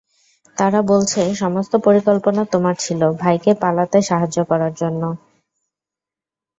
[0.57, 5.03] তারা বলছে সমস্ত পরিকল্পনা তোমার ছিলো, ভাইকে পালাতে সাহায্য করার জন্য।